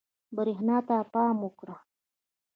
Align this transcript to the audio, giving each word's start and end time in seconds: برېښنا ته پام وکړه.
برېښنا 0.35 0.77
ته 0.87 0.97
پام 1.13 1.35
وکړه. 1.43 1.75